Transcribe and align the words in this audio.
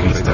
revista. 0.00 0.32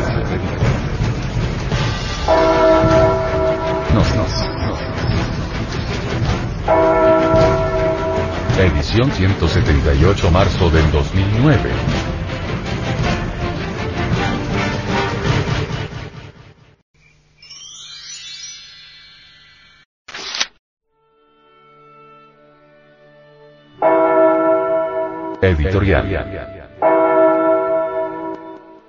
Nos, 3.95 4.15
nos, 4.15 4.33
nos. 4.67 4.81
Edición 8.59 9.11
178 9.11 10.31
marzo 10.31 10.71
del 10.71 10.91
2009. 10.91 11.71
Editorial. 25.43 26.66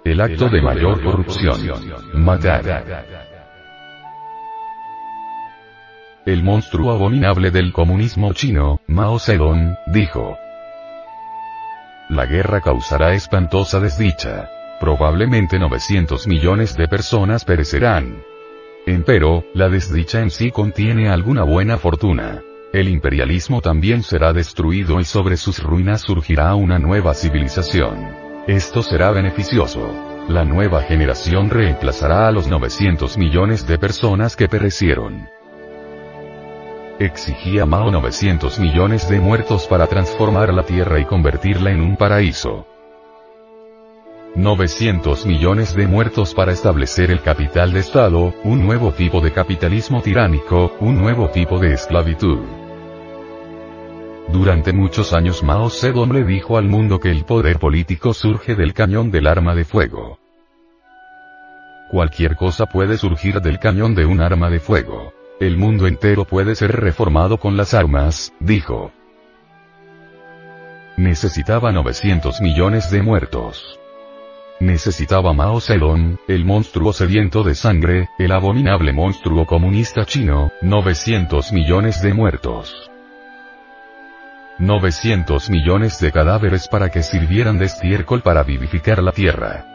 El 0.08 0.22
acto 0.22 0.48
de 0.48 0.62
mayor 0.62 1.04
corrupción. 1.04 1.60
Matar. 2.14 3.04
El 6.26 6.44
monstruo 6.44 6.94
abominable 6.94 7.52
del 7.52 7.74
comunismo 7.74 8.32
chino, 8.32 8.80
Mao 8.88 9.20
Zedong, 9.20 9.76
dijo. 9.88 10.38
La 12.08 12.26
guerra 12.26 12.62
causará 12.62 13.16
espantosa 13.16 13.82
desdicha. 13.82 14.50
Probablemente 14.80 15.60
900 15.60 16.26
millones 16.26 16.78
de 16.78 16.88
personas 16.88 17.44
perecerán. 17.44 18.24
Empero, 18.86 19.44
la 19.54 19.68
desdicha 19.68 20.22
en 20.22 20.32
sí 20.32 20.52
contiene 20.52 21.10
alguna 21.10 21.44
buena 21.44 21.78
fortuna. 21.78 22.42
El 22.72 22.88
imperialismo 22.88 23.60
también 23.60 24.04
será 24.04 24.32
destruido 24.32 25.02
y 25.02 25.04
sobre 25.04 25.36
sus 25.36 25.62
ruinas 25.62 26.00
surgirá 26.00 26.56
una 26.56 26.80
nueva 26.80 27.14
civilización. 27.14 28.27
Esto 28.48 28.82
será 28.82 29.12
beneficioso. 29.12 29.92
La 30.30 30.46
nueva 30.46 30.82
generación 30.82 31.50
reemplazará 31.50 32.30
a 32.30 32.32
los 32.32 32.48
900 32.48 33.18
millones 33.18 33.68
de 33.68 33.78
personas 33.78 34.38
que 34.38 34.48
perecieron. 34.48 35.28
Exigía 36.98 37.66
Mao 37.66 37.92
900 37.92 38.58
millones 38.60 39.10
de 39.10 39.20
muertos 39.20 39.68
para 39.68 39.88
transformar 39.88 40.54
la 40.54 40.64
Tierra 40.64 40.98
y 40.98 41.04
convertirla 41.04 41.72
en 41.72 41.82
un 41.82 41.98
paraíso. 41.98 42.66
900 44.36 45.26
millones 45.26 45.76
de 45.76 45.86
muertos 45.86 46.34
para 46.34 46.54
establecer 46.54 47.12
el 47.12 47.22
capital 47.22 47.74
de 47.74 47.82
Estado, 47.82 48.34
un 48.46 48.66
nuevo 48.66 48.94
tipo 48.94 49.20
de 49.20 49.34
capitalismo 49.34 50.02
tiránico, 50.02 50.72
un 50.80 50.98
nuevo 50.98 51.30
tipo 51.32 51.60
de 51.60 51.74
esclavitud. 51.74 52.67
Durante 54.30 54.74
muchos 54.74 55.14
años 55.14 55.42
Mao 55.42 55.70
Zedong 55.70 56.12
le 56.12 56.24
dijo 56.26 56.58
al 56.58 56.66
mundo 56.66 57.00
que 57.00 57.10
el 57.10 57.24
poder 57.24 57.60
político 57.60 58.14
surge 58.14 58.56
del 58.56 58.74
cañón 58.74 59.10
del 59.10 59.26
arma 59.26 59.56
de 59.56 59.64
fuego. 59.64 60.20
Cualquier 61.90 62.36
cosa 62.36 62.66
puede 62.66 62.98
surgir 62.98 63.40
del 63.40 63.60
cañón 63.60 63.96
de 63.96 64.06
un 64.06 64.20
arma 64.20 64.50
de 64.50 64.60
fuego. 64.60 65.14
El 65.40 65.58
mundo 65.58 65.88
entero 65.88 66.26
puede 66.26 66.56
ser 66.56 66.76
reformado 66.76 67.38
con 67.38 67.56
las 67.56 67.74
armas, 67.74 68.34
dijo. 68.42 68.92
Necesitaba 70.98 71.72
900 71.72 72.42
millones 72.42 72.92
de 72.92 73.02
muertos. 73.02 73.80
Necesitaba 74.60 75.32
Mao 75.34 75.62
Zedong, 75.62 76.18
el 76.28 76.44
monstruo 76.44 76.92
sediento 76.92 77.44
de 77.44 77.56
sangre, 77.56 78.10
el 78.20 78.32
abominable 78.34 78.92
monstruo 78.92 79.46
comunista 79.46 80.04
chino, 80.06 80.52
900 80.64 81.54
millones 81.54 82.02
de 82.02 82.14
muertos. 82.14 82.90
900 84.60 85.52
millones 85.52 86.00
de 86.00 86.12
cadáveres 86.12 86.68
para 86.68 86.90
que 86.90 87.04
sirvieran 87.04 87.60
de 87.60 87.66
estiércol 87.66 88.24
para 88.24 88.42
vivificar 88.42 89.04
la 89.04 89.12
tierra. 89.12 89.66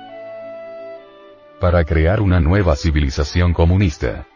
Para 1.61 1.85
crear 1.85 2.21
una 2.21 2.41
nueva 2.41 2.75
civilización 2.75 3.53
comunista. 3.53 4.27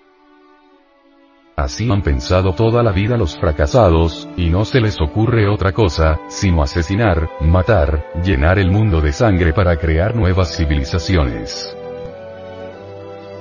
Así 1.56 1.90
han 1.90 2.02
pensado 2.02 2.52
toda 2.52 2.84
la 2.84 2.92
vida 2.92 3.16
los 3.16 3.36
fracasados, 3.36 4.28
y 4.36 4.48
no 4.50 4.64
se 4.64 4.80
les 4.80 5.00
ocurre 5.00 5.48
otra 5.48 5.72
cosa, 5.72 6.20
sino 6.28 6.62
asesinar, 6.62 7.28
matar, 7.40 8.04
llenar 8.22 8.60
el 8.60 8.70
mundo 8.70 9.00
de 9.00 9.12
sangre 9.12 9.52
para 9.52 9.76
crear 9.78 10.14
nuevas 10.14 10.56
civilizaciones. 10.56 11.76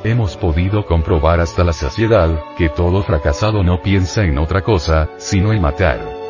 Hemos 0.04 0.38
podido 0.38 0.86
comprobar 0.88 1.40
hasta 1.40 1.64
la 1.64 1.74
saciedad, 1.74 2.40
que 2.58 2.70
todo 2.70 3.04
fracasado 3.04 3.62
no 3.64 3.82
piensa 3.82 4.24
en 4.24 4.40
otra 4.40 4.62
cosa, 4.62 5.10
sino 5.18 5.54
en 5.54 5.62
matar. 5.62 6.25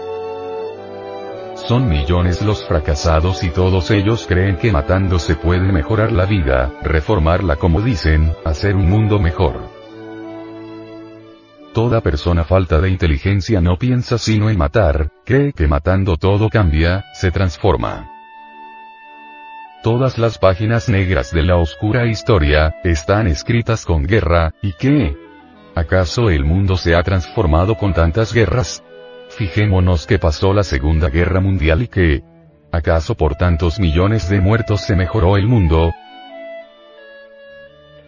Son 1.67 1.89
millones 1.89 2.43
los 2.43 2.63
fracasados 2.67 3.43
y 3.43 3.49
todos 3.49 3.89
ellos 3.89 4.27
creen 4.27 4.57
que 4.57 4.71
matando 4.71 5.17
se 5.17 5.35
puede 5.35 5.71
mejorar 5.71 6.11
la 6.11 6.25
vida, 6.25 6.71
reformarla 6.83 7.55
como 7.55 7.81
dicen, 7.81 8.35
hacer 8.45 8.75
un 8.75 8.87
mundo 8.87 9.17
mejor. 9.17 9.67
Toda 11.73 12.01
persona 12.01 12.43
falta 12.43 12.79
de 12.79 12.89
inteligencia 12.89 13.61
no 13.61 13.79
piensa 13.79 14.19
sino 14.19 14.51
en 14.51 14.59
matar, 14.59 15.09
cree 15.25 15.53
que 15.53 15.67
matando 15.67 16.17
todo 16.17 16.49
cambia, 16.49 17.05
se 17.15 17.31
transforma. 17.31 18.11
Todas 19.81 20.19
las 20.19 20.37
páginas 20.37 20.87
negras 20.87 21.31
de 21.31 21.41
la 21.41 21.57
oscura 21.57 22.05
historia, 22.05 22.75
están 22.83 23.25
escritas 23.25 23.85
con 23.85 24.03
guerra, 24.03 24.53
¿y 24.61 24.73
qué? 24.73 25.17
¿Acaso 25.73 26.29
el 26.29 26.45
mundo 26.45 26.77
se 26.77 26.95
ha 26.95 27.01
transformado 27.01 27.75
con 27.75 27.91
tantas 27.91 28.33
guerras? 28.33 28.83
Fijémonos 29.37 30.07
que 30.07 30.17
pasó 30.17 30.53
la 30.53 30.63
Segunda 30.63 31.09
Guerra 31.09 31.41
Mundial 31.41 31.81
y 31.81 31.87
que... 31.87 32.23
¿Acaso 32.71 33.15
por 33.15 33.35
tantos 33.35 33.79
millones 33.79 34.29
de 34.29 34.41
muertos 34.41 34.81
se 34.81 34.95
mejoró 34.95 35.37
el 35.37 35.47
mundo? 35.47 35.93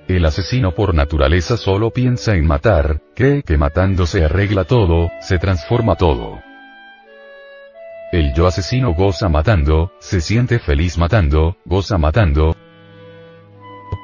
El 0.08 0.26
asesino 0.26 0.74
por 0.74 0.94
naturaleza 0.94 1.58
solo 1.58 1.92
piensa 1.92 2.36
en 2.36 2.48
matar, 2.48 3.02
cree 3.14 3.44
que 3.44 3.58
matando 3.58 4.06
se 4.06 4.24
arregla 4.24 4.64
todo, 4.64 5.10
se 5.20 5.38
transforma 5.38 5.96
todo. 5.96 6.42
El 8.14 8.34
yo 8.34 8.48
asesino 8.48 8.94
goza 8.94 9.28
matando, 9.28 9.92
se 10.00 10.22
siente 10.22 10.59
feliz 10.59 10.98
matando, 10.98 11.58
goza 11.66 11.98
matando. 11.98 12.56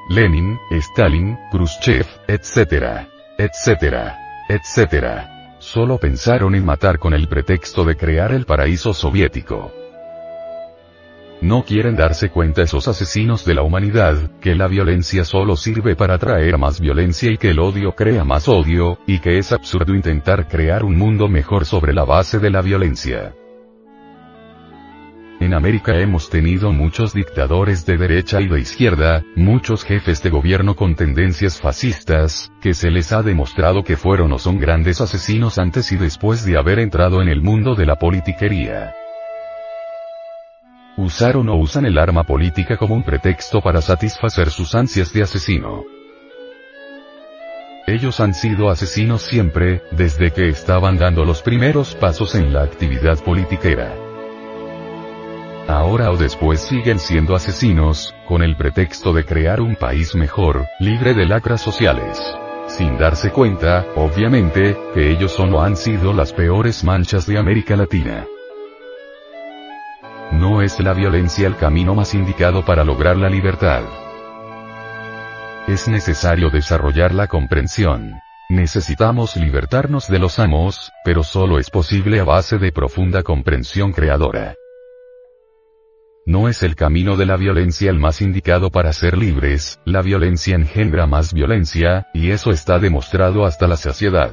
Lenin, 0.09 0.57
Stalin, 0.71 1.37
Khrushchev, 1.51 2.05
etc. 2.27 3.07
etc. 3.37 4.11
etc. 4.49 5.42
Solo 5.63 5.97
pensaron 5.97 6.55
en 6.55 6.65
matar 6.65 6.99
con 6.99 7.13
el 7.13 7.29
pretexto 7.29 7.85
de 7.85 7.95
crear 7.95 8.33
el 8.33 8.45
paraíso 8.45 8.93
soviético. 8.93 9.71
No 11.41 11.63
quieren 11.63 11.95
darse 11.95 12.29
cuenta 12.29 12.63
esos 12.63 12.89
asesinos 12.89 13.45
de 13.45 13.53
la 13.53 13.61
humanidad, 13.63 14.29
que 14.41 14.55
la 14.55 14.67
violencia 14.67 15.23
solo 15.23 15.55
sirve 15.55 15.95
para 15.95 16.17
traer 16.17 16.57
más 16.57 16.81
violencia 16.81 17.31
y 17.31 17.37
que 17.37 17.51
el 17.51 17.59
odio 17.59 17.93
crea 17.95 18.25
más 18.25 18.49
odio, 18.49 18.99
y 19.07 19.19
que 19.19 19.37
es 19.37 19.53
absurdo 19.53 19.95
intentar 19.95 20.49
crear 20.49 20.83
un 20.83 20.97
mundo 20.97 21.29
mejor 21.29 21.65
sobre 21.65 21.93
la 21.93 22.03
base 22.03 22.39
de 22.39 22.49
la 22.49 22.61
violencia. 22.61 23.33
En 25.43 25.53
América 25.53 25.99
hemos 25.99 26.29
tenido 26.29 26.71
muchos 26.71 27.13
dictadores 27.13 27.85
de 27.85 27.97
derecha 27.97 28.39
y 28.39 28.47
de 28.47 28.61
izquierda, 28.61 29.25
muchos 29.35 29.83
jefes 29.83 30.23
de 30.23 30.29
gobierno 30.29 30.77
con 30.77 30.95
tendencias 30.95 31.59
fascistas, 31.59 32.49
que 32.61 32.73
se 32.73 32.89
les 32.89 33.11
ha 33.11 33.21
demostrado 33.23 33.83
que 33.83 33.97
fueron 33.97 34.31
o 34.31 34.39
son 34.39 34.57
grandes 34.57 35.01
asesinos 35.01 35.59
antes 35.59 35.91
y 35.91 35.97
después 35.97 36.45
de 36.45 36.57
haber 36.57 36.79
entrado 36.79 37.21
en 37.21 37.27
el 37.27 37.41
mundo 37.41 37.75
de 37.75 37.85
la 37.85 37.97
politiquería. 37.97 38.93
Usaron 40.95 41.49
o 41.49 41.57
usan 41.57 41.85
el 41.85 41.97
arma 41.97 42.23
política 42.23 42.77
como 42.77 42.95
un 42.95 43.03
pretexto 43.03 43.59
para 43.59 43.81
satisfacer 43.81 44.49
sus 44.49 44.73
ansias 44.75 45.11
de 45.11 45.23
asesino. 45.23 45.83
Ellos 47.85 48.21
han 48.21 48.33
sido 48.33 48.69
asesinos 48.69 49.23
siempre, 49.23 49.81
desde 49.91 50.31
que 50.31 50.47
estaban 50.47 50.97
dando 50.97 51.25
los 51.25 51.41
primeros 51.41 51.95
pasos 51.95 52.33
en 52.35 52.53
la 52.53 52.63
actividad 52.63 53.21
politiquera. 53.21 54.12
Ahora 55.67 56.11
o 56.11 56.17
después 56.17 56.59
siguen 56.59 56.99
siendo 56.99 57.35
asesinos, 57.35 58.13
con 58.27 58.43
el 58.43 58.57
pretexto 58.57 59.13
de 59.13 59.23
crear 59.23 59.61
un 59.61 59.75
país 59.75 60.13
mejor, 60.13 60.65
libre 60.79 61.13
de 61.13 61.25
lacras 61.25 61.61
sociales. 61.61 62.19
Sin 62.67 62.97
darse 62.97 63.31
cuenta, 63.31 63.85
obviamente, 63.95 64.77
que 64.93 65.11
ellos 65.11 65.31
son 65.31 65.53
o 65.53 65.61
han 65.61 65.77
sido 65.77 66.11
las 66.13 66.33
peores 66.33 66.83
manchas 66.83 67.25
de 67.27 67.37
América 67.37 67.77
Latina. 67.77 68.25
No 70.33 70.61
es 70.61 70.79
la 70.79 70.93
violencia 70.93 71.47
el 71.47 71.55
camino 71.55 71.95
más 71.95 72.13
indicado 72.13 72.65
para 72.65 72.83
lograr 72.83 73.15
la 73.15 73.29
libertad. 73.29 73.83
Es 75.67 75.87
necesario 75.87 76.49
desarrollar 76.49 77.13
la 77.13 77.27
comprensión. 77.27 78.19
Necesitamos 78.49 79.37
libertarnos 79.37 80.09
de 80.09 80.19
los 80.19 80.39
amos, 80.39 80.91
pero 81.05 81.23
solo 81.23 81.57
es 81.57 81.69
posible 81.69 82.19
a 82.19 82.25
base 82.25 82.57
de 82.57 82.73
profunda 82.73 83.23
comprensión 83.23 83.93
creadora. 83.93 84.55
No 86.25 86.47
es 86.47 86.63
el 86.63 86.75
camino 86.75 87.17
de 87.17 87.25
la 87.25 87.35
violencia 87.35 87.89
el 87.89 87.99
más 87.99 88.21
indicado 88.21 88.69
para 88.69 88.93
ser 88.93 89.17
libres, 89.17 89.81
la 89.83 90.01
violencia 90.01 90.55
engendra 90.55 91.05
más 91.05 91.33
violencia, 91.33 92.07
y 92.13 92.31
eso 92.31 92.51
está 92.51 92.79
demostrado 92.79 93.45
hasta 93.45 93.67
la 93.67 93.75
saciedad. 93.75 94.31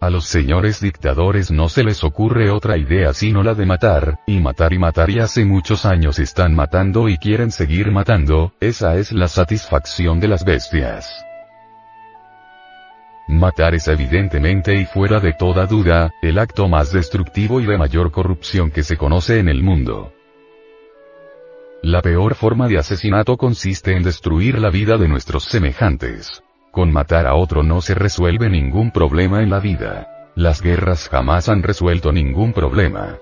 A 0.00 0.08
los 0.08 0.26
señores 0.26 0.80
dictadores 0.80 1.50
no 1.50 1.68
se 1.68 1.82
les 1.82 2.04
ocurre 2.04 2.50
otra 2.50 2.76
idea 2.76 3.12
sino 3.14 3.42
la 3.42 3.54
de 3.54 3.66
matar, 3.66 4.20
y 4.28 4.38
matar 4.38 4.72
y 4.72 4.78
matar 4.78 5.10
y 5.10 5.18
hace 5.18 5.44
muchos 5.44 5.84
años 5.84 6.20
están 6.20 6.54
matando 6.54 7.08
y 7.08 7.16
quieren 7.16 7.50
seguir 7.50 7.90
matando, 7.90 8.52
esa 8.60 8.96
es 8.96 9.10
la 9.10 9.26
satisfacción 9.26 10.20
de 10.20 10.28
las 10.28 10.44
bestias. 10.44 11.26
Matar 13.28 13.74
es 13.74 13.88
evidentemente 13.88 14.76
y 14.76 14.84
fuera 14.84 15.18
de 15.18 15.32
toda 15.32 15.66
duda, 15.66 16.12
el 16.22 16.38
acto 16.38 16.68
más 16.68 16.92
destructivo 16.92 17.60
y 17.60 17.66
de 17.66 17.76
mayor 17.76 18.12
corrupción 18.12 18.70
que 18.70 18.84
se 18.84 18.96
conoce 18.96 19.40
en 19.40 19.48
el 19.48 19.64
mundo. 19.64 20.12
La 21.82 22.02
peor 22.02 22.36
forma 22.36 22.68
de 22.68 22.78
asesinato 22.78 23.36
consiste 23.36 23.96
en 23.96 24.04
destruir 24.04 24.58
la 24.60 24.70
vida 24.70 24.96
de 24.96 25.08
nuestros 25.08 25.44
semejantes. 25.44 26.42
Con 26.70 26.92
matar 26.92 27.26
a 27.26 27.34
otro 27.34 27.64
no 27.64 27.80
se 27.80 27.94
resuelve 27.94 28.48
ningún 28.48 28.92
problema 28.92 29.42
en 29.42 29.50
la 29.50 29.58
vida. 29.58 30.30
Las 30.36 30.62
guerras 30.62 31.08
jamás 31.08 31.48
han 31.48 31.62
resuelto 31.62 32.12
ningún 32.12 32.52
problema. 32.52 33.18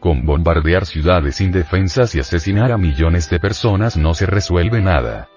Con 0.00 0.26
bombardear 0.26 0.84
ciudades 0.84 1.40
indefensas 1.40 2.14
y 2.14 2.20
asesinar 2.20 2.70
a 2.70 2.76
millones 2.76 3.30
de 3.30 3.40
personas 3.40 3.96
no 3.96 4.12
se 4.12 4.26
resuelve 4.26 4.82
nada. 4.82 5.28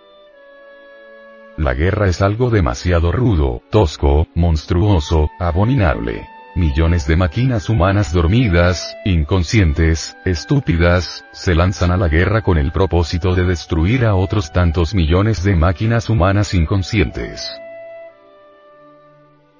La 1.60 1.74
guerra 1.74 2.08
es 2.08 2.22
algo 2.22 2.50
demasiado 2.50 3.12
rudo, 3.12 3.62
tosco, 3.70 4.28
monstruoso, 4.34 5.30
abominable. 5.40 6.26
Millones 6.56 7.06
de 7.06 7.18
máquinas 7.18 7.68
humanas 7.68 8.14
dormidas, 8.14 8.96
inconscientes, 9.04 10.16
estúpidas, 10.24 11.26
se 11.34 11.56
lanzan 11.56 11.92
a 11.92 11.98
la 11.98 12.08
guerra 12.08 12.44
con 12.44 12.58
el 12.58 12.72
propósito 12.72 13.36
de 13.36 13.44
destruir 13.44 14.06
a 14.06 14.16
otros 14.16 14.54
tantos 14.54 14.96
millones 14.96 15.44
de 15.44 15.58
máquinas 15.58 16.10
humanas 16.10 16.54
inconscientes. 16.54 17.52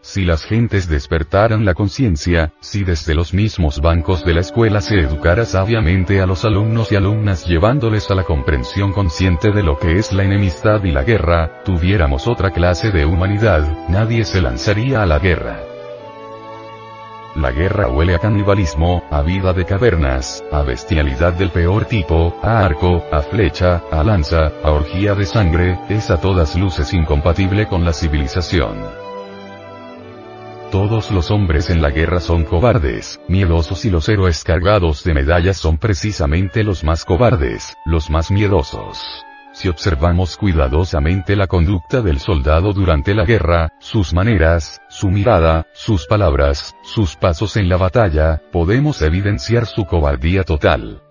Si 0.02 0.24
las 0.24 0.46
gentes 0.46 0.88
despertaran 0.88 1.66
la 1.66 1.74
conciencia, 1.74 2.54
si 2.62 2.86
desde 2.86 3.14
los 3.14 3.34
mismos 3.34 3.82
bancos 3.82 4.24
de 4.24 4.34
la 4.34 4.40
escuela 4.40 4.80
se 4.80 4.96
educara 4.96 5.44
sabiamente 5.44 6.22
a 6.22 6.26
los 6.26 6.46
alumnos 6.46 6.92
y 6.92 6.96
alumnas 6.96 7.46
llevándoles 7.46 8.10
a 8.10 8.16
la 8.16 8.24
comprensión 8.24 8.94
consciente 8.94 9.52
de 9.52 9.62
lo 9.62 9.78
que 9.78 10.00
es 10.00 10.14
la 10.14 10.24
enemistad 10.24 10.84
y 10.86 10.92
la 10.92 11.04
guerra, 11.04 11.64
tuviéramos 11.66 12.28
otra 12.28 12.52
clase 12.52 12.92
de 12.92 13.06
humanidad, 13.06 13.90
nadie 13.90 14.24
se 14.24 14.42
lanzaría 14.42 15.04
a 15.04 15.06
la 15.06 15.20
guerra. 15.20 15.60
La 17.36 17.52
guerra 17.52 17.90
huele 17.90 18.16
a 18.16 18.20
canibalismo, 18.20 19.04
a 19.12 19.22
vida 19.22 19.54
de 19.54 19.66
cavernas, 19.66 20.44
a 20.52 20.64
bestialidad 20.64 21.34
del 21.34 21.52
peor 21.52 21.86
tipo, 21.86 22.36
a 22.42 22.66
arco, 22.66 23.04
a 23.12 23.22
flecha, 23.22 23.84
a 23.92 24.04
lanza, 24.04 24.52
a 24.64 24.72
orgía 24.72 25.14
de 25.14 25.26
sangre, 25.26 25.78
es 25.90 26.10
a 26.10 26.20
todas 26.20 26.56
luces 26.56 26.94
incompatible 26.94 27.68
con 27.68 27.86
la 27.86 27.94
civilización. 27.94 29.09
Todos 30.72 31.10
los 31.10 31.32
hombres 31.32 31.72
en 31.72 31.82
la 31.82 31.90
guerra 31.90 32.20
son 32.20 32.46
cobardes, 32.46 33.20
miedosos 33.28 33.86
y 33.86 33.90
los 33.90 34.08
héroes 34.08 34.44
cargados 34.44 35.04
de 35.04 35.16
medallas 35.16 35.58
son 35.58 35.80
precisamente 35.80 36.64
los 36.64 36.84
más 36.84 37.06
cobardes, 37.06 37.76
los 37.86 38.12
más 38.12 38.30
miedosos. 38.30 39.26
Si 39.52 39.68
observamos 39.68 40.38
cuidadosamente 40.38 41.36
la 41.36 41.48
conducta 41.48 42.04
del 42.04 42.20
soldado 42.20 42.72
durante 42.72 43.16
la 43.16 43.26
guerra, 43.26 43.70
sus 43.80 44.14
maneras, 44.14 44.80
su 44.90 45.10
mirada, 45.10 45.66
sus 45.74 46.06
palabras, 46.06 46.76
sus 46.84 47.16
pasos 47.16 47.58
en 47.58 47.68
la 47.68 47.78
batalla, 47.78 48.40
podemos 48.52 49.02
evidenciar 49.02 49.66
su 49.66 49.86
cobardía 49.86 50.44
total. 50.44 51.02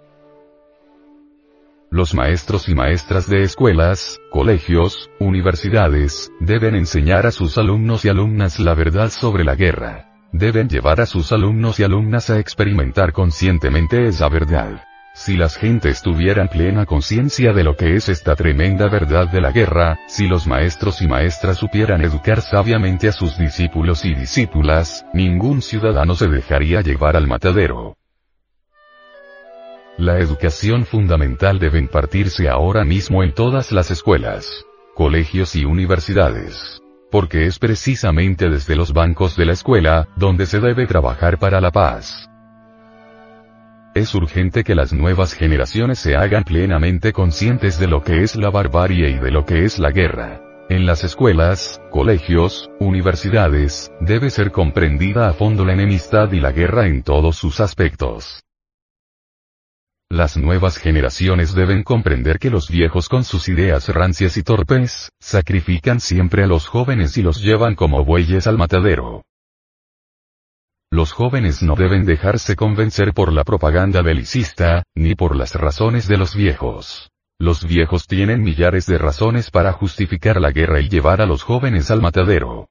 Los 1.90 2.14
maestros 2.14 2.68
y 2.68 2.74
maestras 2.74 3.30
de 3.30 3.42
escuelas, 3.42 4.20
colegios, 4.30 5.10
universidades, 5.20 6.30
deben 6.38 6.74
enseñar 6.74 7.26
a 7.26 7.30
sus 7.30 7.56
alumnos 7.56 8.04
y 8.04 8.10
alumnas 8.10 8.60
la 8.60 8.74
verdad 8.74 9.08
sobre 9.08 9.42
la 9.42 9.54
guerra. 9.54 10.12
Deben 10.30 10.68
llevar 10.68 11.00
a 11.00 11.06
sus 11.06 11.32
alumnos 11.32 11.80
y 11.80 11.84
alumnas 11.84 12.28
a 12.28 12.38
experimentar 12.38 13.14
conscientemente 13.14 14.06
esa 14.06 14.28
verdad. 14.28 14.82
Si 15.14 15.36
las 15.36 15.56
gentes 15.56 16.02
tuvieran 16.02 16.48
plena 16.48 16.84
conciencia 16.84 17.54
de 17.54 17.64
lo 17.64 17.74
que 17.74 17.96
es 17.96 18.10
esta 18.10 18.36
tremenda 18.36 18.88
verdad 18.88 19.26
de 19.28 19.40
la 19.40 19.50
guerra, 19.50 19.98
si 20.06 20.28
los 20.28 20.46
maestros 20.46 21.00
y 21.00 21.08
maestras 21.08 21.56
supieran 21.56 22.04
educar 22.04 22.42
sabiamente 22.42 23.08
a 23.08 23.12
sus 23.12 23.38
discípulos 23.38 24.04
y 24.04 24.14
discípulas, 24.14 25.06
ningún 25.14 25.62
ciudadano 25.62 26.14
se 26.14 26.28
dejaría 26.28 26.82
llevar 26.82 27.16
al 27.16 27.26
matadero. 27.26 27.97
La 29.98 30.20
educación 30.20 30.84
fundamental 30.84 31.58
debe 31.58 31.80
impartirse 31.80 32.48
ahora 32.48 32.84
mismo 32.84 33.24
en 33.24 33.32
todas 33.32 33.72
las 33.72 33.90
escuelas, 33.90 34.64
colegios 34.94 35.56
y 35.56 35.64
universidades. 35.64 36.80
Porque 37.10 37.46
es 37.46 37.58
precisamente 37.58 38.48
desde 38.48 38.76
los 38.76 38.92
bancos 38.92 39.34
de 39.36 39.46
la 39.46 39.54
escuela, 39.54 40.06
donde 40.14 40.46
se 40.46 40.60
debe 40.60 40.86
trabajar 40.86 41.40
para 41.40 41.60
la 41.60 41.72
paz. 41.72 42.30
Es 43.92 44.14
urgente 44.14 44.62
que 44.62 44.76
las 44.76 44.92
nuevas 44.92 45.34
generaciones 45.34 45.98
se 45.98 46.14
hagan 46.14 46.44
plenamente 46.44 47.12
conscientes 47.12 47.80
de 47.80 47.88
lo 47.88 48.04
que 48.04 48.22
es 48.22 48.36
la 48.36 48.50
barbarie 48.50 49.10
y 49.10 49.18
de 49.18 49.32
lo 49.32 49.44
que 49.44 49.64
es 49.64 49.80
la 49.80 49.90
guerra. 49.90 50.40
En 50.68 50.86
las 50.86 51.02
escuelas, 51.02 51.80
colegios, 51.90 52.70
universidades, 52.78 53.90
debe 54.00 54.30
ser 54.30 54.52
comprendida 54.52 55.28
a 55.28 55.32
fondo 55.32 55.64
la 55.64 55.72
enemistad 55.72 56.30
y 56.30 56.38
la 56.38 56.52
guerra 56.52 56.86
en 56.86 57.02
todos 57.02 57.34
sus 57.34 57.58
aspectos. 57.58 58.44
Las 60.10 60.38
nuevas 60.38 60.78
generaciones 60.78 61.54
deben 61.54 61.82
comprender 61.82 62.38
que 62.38 62.48
los 62.48 62.70
viejos 62.70 63.10
con 63.10 63.24
sus 63.24 63.48
ideas 63.50 63.90
rancias 63.90 64.38
y 64.38 64.42
torpes, 64.42 65.12
sacrifican 65.20 66.00
siempre 66.00 66.44
a 66.44 66.46
los 66.46 66.66
jóvenes 66.66 67.18
y 67.18 67.22
los 67.22 67.42
llevan 67.42 67.74
como 67.74 68.06
bueyes 68.06 68.46
al 68.46 68.56
matadero. 68.56 69.26
Los 70.90 71.12
jóvenes 71.12 71.62
no 71.62 71.74
deben 71.74 72.06
dejarse 72.06 72.56
convencer 72.56 73.12
por 73.12 73.34
la 73.34 73.44
propaganda 73.44 74.00
belicista, 74.00 74.82
ni 74.94 75.14
por 75.14 75.36
las 75.36 75.54
razones 75.54 76.08
de 76.08 76.16
los 76.16 76.34
viejos. 76.34 77.10
Los 77.38 77.66
viejos 77.66 78.06
tienen 78.06 78.42
millares 78.42 78.86
de 78.86 78.96
razones 78.96 79.50
para 79.50 79.72
justificar 79.72 80.40
la 80.40 80.52
guerra 80.52 80.80
y 80.80 80.88
llevar 80.88 81.20
a 81.20 81.26
los 81.26 81.42
jóvenes 81.42 81.90
al 81.90 82.00
matadero. 82.00 82.70